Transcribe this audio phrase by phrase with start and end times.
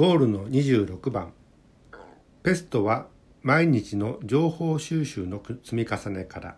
[0.00, 1.34] ゴールの26番。
[2.42, 3.08] ペストは
[3.42, 6.56] 毎日の情報収集の積み重ねから。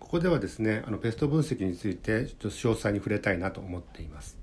[0.00, 4.38] ここではですねあのペスト分析についてちょっと詳細に触れたいなと思っています。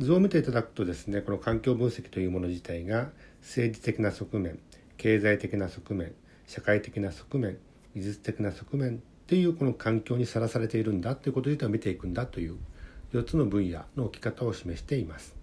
[0.00, 4.58] 図を見ていただくとですねこの環境分析というもの自体が政治的な側面
[4.96, 6.12] 経済的な側面
[6.48, 7.58] 社会的な側面
[7.94, 8.98] 技術的な側面っ
[9.28, 12.56] ていうこの環境にさらされているんだということ自体を見ていくんだという
[13.12, 15.38] 4つの分野の置き方を示しています。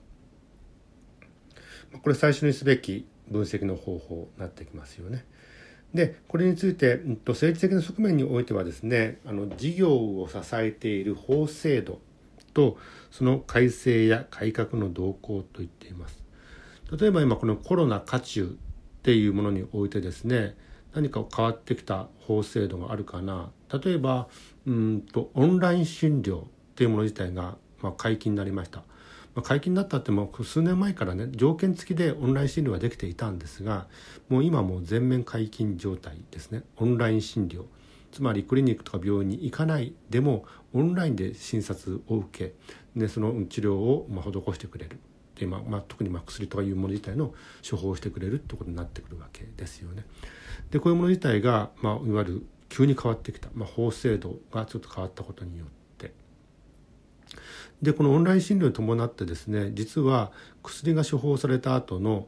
[2.01, 5.25] これ最初にすべき分析の方法になってきますよね。
[5.93, 12.01] でこれについて、政治的な側面においてはですねあの事業を支えている法制度
[12.53, 12.77] と
[13.11, 16.23] その改正や改革の動向と言っています。
[16.99, 20.55] 例えば今このコロナ渦中っていうものにおいてですね
[20.93, 23.51] 何か変わってきた法制度があるかな
[23.83, 24.27] 例えば
[24.65, 28.83] うんとオンライン診療っていうもの自体が、ま、解禁になりました。
[29.37, 33.85] まあ、解禁になったってもう数年前からね条件付きでオンライン診療ができていたんですが
[34.29, 36.63] もう今もう全面解禁状態ですね。
[36.77, 37.65] オンライン診療。
[38.11, 42.55] つまりクリニックとか病院に行かないでもオンラインで診察を受け
[42.99, 44.99] でその治療をま施してくれる。
[45.35, 47.35] で、まあまあ、特にま薬とかいうもの自体の
[47.69, 50.03] 処方をしてくれるってことになってくるわけですよね。
[50.71, 55.86] でこういうもの自体が、まあ、いわゆる急に変わってきた、まあ、法制度がちょっと変わったことによって
[57.81, 60.31] でこのオンライン診療に伴ってですね実は
[60.63, 62.27] 薬が処方された後の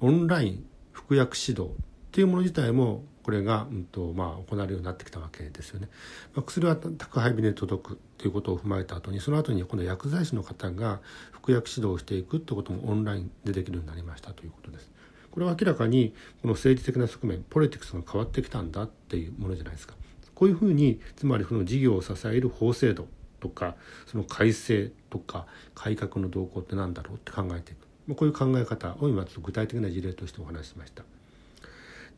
[0.00, 1.76] オンライン服薬指導っ
[2.12, 5.88] ていうもの自体もこれが、うんとまあ、行われるようになってきたわけですよね。
[6.34, 11.00] まあ、薬は宅配便で届くということを踏まえた後にその後に今度薬剤師の方が
[11.32, 14.92] 服薬指導をしていくってこともオンラインでできるようになりましたということです。
[15.30, 19.94] これは明らかにこの政治的な側面ポリティクスが変わってきたんだっていうものじゃないですか。
[20.34, 23.08] こういうふうにつまりその事業を支える法制度
[23.44, 23.74] とか
[24.06, 31.04] その改正とか改革の動向って何だろうって考えていくこういう考え方を今ちょっと具体的な事例としてお話ししました。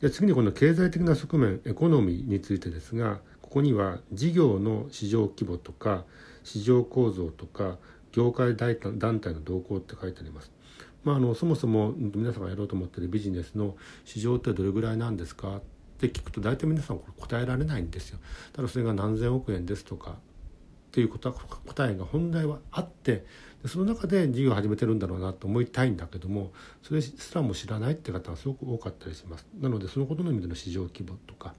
[0.00, 6.04] で次にこの経済的な側面エコノミーについてですがここには事業の市場規模とか
[6.44, 7.78] 市場構造とか
[8.12, 10.53] 業界団体の動向って書いてあります。
[11.03, 15.60] まあ、あのそもそも皆さんがやろうと思ってるビジネスの市場ってどれぐらいなんですかっ
[15.98, 18.19] て聞くと大体皆さんこれ答えられないんですよ。
[18.53, 20.16] ただそれが何千億円ですとか
[20.96, 23.26] っていう答えが本来はあって
[23.66, 26.52] その中で授業を始めてるんだろうなと思いたいんだけども
[26.82, 29.46] それすらも知らないって方がすごく多かったりします。
[29.60, 31.52] なのでそのことの意味での市場規模とか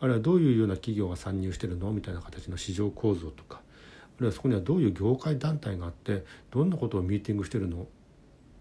[0.00, 1.90] あるいはどういうような企業が参入してるの？
[1.90, 7.88] みたいな形の市場構造とかあるいはそこにはどういう業界団体があってどんなことをミーティングしてるの？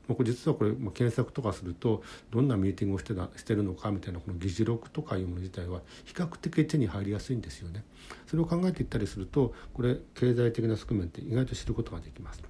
[0.07, 7.83] 僕実はこれ、まあ、検索とかするとどんなミーティングをしてたしてるのかみたいなこの議事録とかいうもの自体は比較的手に入りやすいんですよね。
[8.25, 12.41] それを考えていったりするとこれ経済的な側面って意外と知ることができます。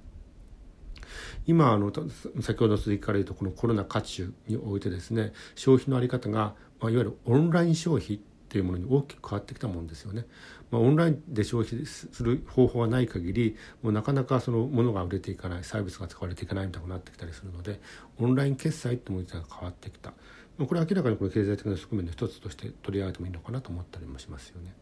[1.46, 1.92] 今あの
[2.40, 10.24] 先ほどの続きから言うとこのコロナ渦中においてですね消費の在り方が、まあ、いわゆるオンライン消費っていうものに大きく変わってきたもんですよね。
[10.70, 17.80] まあ、オンラインで消費する方法はない限りもうなかなかそのものが売れていかないサービスが使われていかないみたいになってきたりするので
[18.18, 20.14] オンライン決済ってもの自体が変わってきた。
[20.58, 24.74] これは明らかにこれ経済的な側面の一つとして取り上げてもいいのかなと思ったりもしますよね。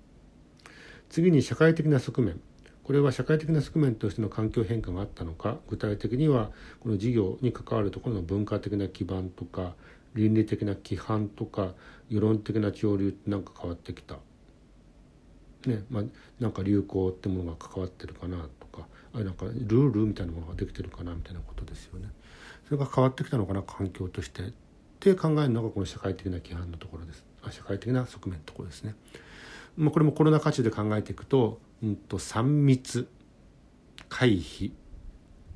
[1.11, 2.41] 次に社会的な側面
[2.87, 9.75] これは社会的な側面としての環境変化があったのか具体的にはこの事業に関わるところの文化的な基盤とか
[10.17, 11.75] 倫理的な規範とか
[12.09, 14.15] 世論的な潮流って何か変わってきた、
[15.67, 16.05] ねまあ、
[16.41, 22.09] なんか流行ってものが関わってるかなとかあなんかルールみたいなものができてるかなみたいなことですよね。
[22.65, 24.53] それが変わってきたのかな環境としてっ
[24.99, 28.95] て考えるのがこの社会的な規範のところですあ社会的な側面のところですね。
[29.77, 33.09] まあ、これもコロナ禍中で考えていくと,、うんと3密
[34.09, 34.73] 回避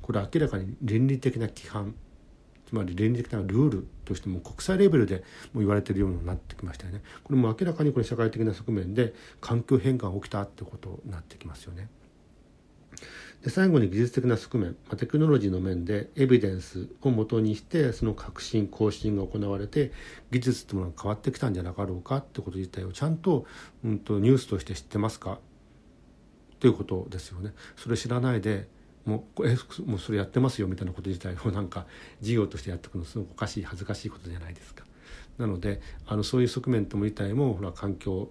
[0.01, 1.95] これ明らかに倫理的な規範
[2.67, 5.23] つまり倫理的なルールとしても国際レベルで
[5.53, 7.01] も言われているようになってきましたよね。
[7.23, 11.89] これも明らかにこれ社会的な側面で環境変化が起きたってことになってきますよね。
[13.41, 19.91] で最後に技術的な側面、まあ、テクノロジーの面でエビデンスをもとにしてその革新更新が行われて
[20.29, 23.47] 技術ってものが変わってきたんじゃなかろうかってこと自体をちゃんと,、
[23.83, 25.39] うんとニュースとして知ってますか？
[26.59, 27.53] ということですよね。
[27.77, 28.67] それ知らないで
[29.05, 31.85] もうえもうそれやってますよみたいなこと自体をなんか
[32.21, 34.85] 事業としてやっていくのすごくおかしい恥ずかしいことじゃないですか。
[35.37, 38.29] なのであのそういう側面とも自体もほら環境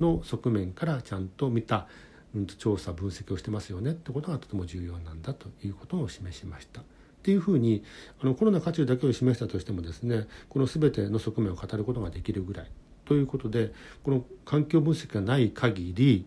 [0.00, 1.88] の側面からちゃんと見た、
[2.34, 6.80] うん、調査分析をしてますよねってことがとても重要なんだということを示しました。
[6.80, 6.84] っ
[7.24, 7.82] ていうふうに
[8.20, 12.70] あのコロナ渦中だけを示したとしてもですねこの全ての側面を語ることができるぐらい
[13.06, 13.72] ということで
[14.02, 16.26] この環境分析がない限り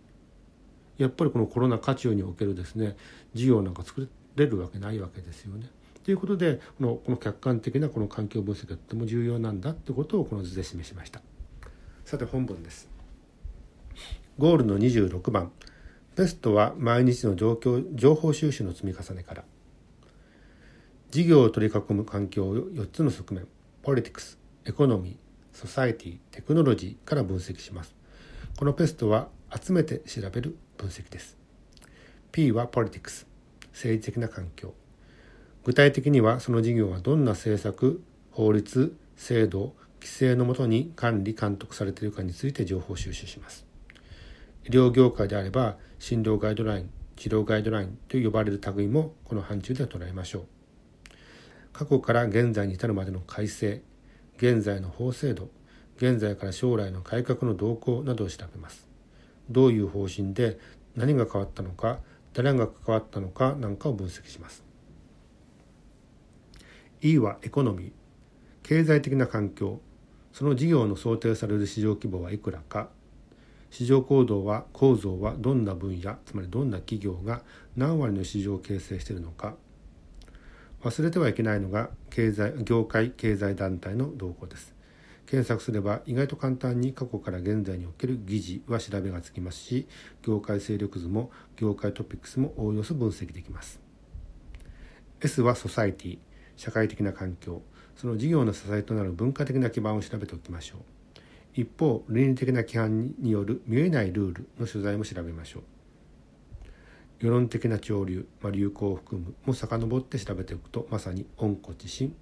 [0.98, 2.96] やっぱりこのコロナ渦中におけるですね
[3.34, 5.70] 事業なんか作れるわけないわけですよね。
[6.04, 11.22] ということでこのこの客観的なこの環境分析がとても重要なんだということをこの図で示しました。
[12.06, 12.90] さて本文です。
[14.38, 15.52] ゴールの26番。
[16.16, 19.44] PEST は毎日の状況情報収集の積み重ねから。
[21.12, 23.48] 事業を取り囲む環境を4つの側面。
[23.84, 27.96] politics economy society technology から分析します。
[28.58, 31.38] このペストは集めて調べる分析です。
[32.32, 33.28] P はポリティクス
[33.72, 34.74] 政治的な環境。
[35.64, 38.02] 具体的にはその事業がどんな政策
[38.32, 43.66] 法律制度規制のもとに管理監督されているかについて情報収集します。
[44.66, 50.46] 医療業界であれば診療ガイドライン治療ガイドラインと呼ばれる類もこの範疇で捉えましょう。
[51.74, 53.82] 過去から現在に至るまでの改正
[54.38, 55.50] 現在の法制度
[55.98, 58.87] 現在から将来の改革の動向などを調べます。
[59.50, 60.60] どういう方針で
[60.96, 62.00] 何が変わったのか
[62.34, 64.64] 誰が関わったのかなんかを分析します。
[67.02, 67.92] E はエコノミー。
[68.64, 69.80] 経済的な環境。
[70.34, 72.90] その事業の想定される市場規模はいくらか。
[73.72, 76.16] 市場行動は構造はどんな分野。
[76.26, 77.42] つまりどんな企業が
[77.76, 79.56] 何割の市場を形成しているのか。
[80.84, 84.77] 忘れてはいけないのが経済業界経済団体の動向です。
[85.28, 89.88] 検索すれば意外と簡単に過去から現在における議事は調べがつきますし
[90.24, 93.80] 業界勢力図も業界トピックスもおおよそ分析できます。
[95.20, 96.18] S はソサイティ
[96.56, 97.62] 社会的な環境
[97.96, 100.80] その事業の支えとなる文化的な基盤を調べておきましょう。
[101.54, 105.64] 一方倫理的な規範による見えないルールの取材も調べましょう。
[107.20, 112.16] 世論的な潮流、まあ、流行を含むも遡って調べておくとまさに温故知新。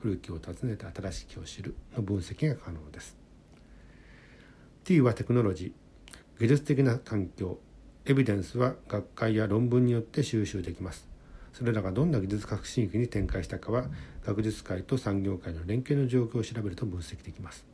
[0.00, 3.16] 古きを訪ねて新しきを知るの分析が可能です。
[4.84, 7.58] T はテクノロジー技術的な環境
[8.06, 11.06] エビデンスは学会や論文によって収集できます。
[11.52, 13.86] それらがどんな技術革新域に展開したかは
[14.24, 17.66] 学術界と産業界の連携の状況を調べると分析できます。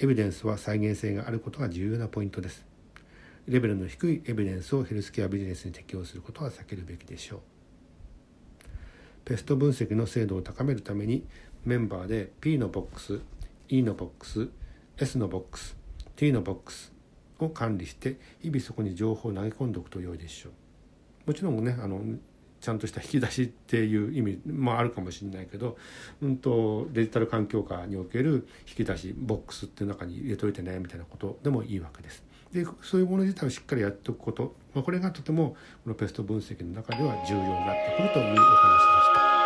[0.00, 2.64] エビデンスは再現性があることが重要なポイントです。
[3.46, 7.57] レベルの低いエビデンスをヘルスケアビジネスに適用することは避けるべきでしょう。
[9.28, 11.22] ペスト分析の精度を高めるために
[11.66, 13.20] メンバーで P のボックス
[13.68, 14.48] E のボックス
[14.96, 15.76] S のボックス
[16.16, 16.94] T のボックス
[17.38, 20.52] を管理して日々そこに情報を投げ込んでおくと良いでしょう
[21.26, 22.00] もちろんねあの
[22.58, 25.76] ちゃんとした引き出しっていう意味もあるかもしれないけど、
[26.22, 32.24] うんと、デジタル環境下における引き出しボックスっていう中に入れといてねみたいなことでもいいわけです。
[32.52, 39.37] でそういうもの自体をしっかりやっておくこと、まあ、これがとてもこのペスト分析の中では重要になってくるというお話でした。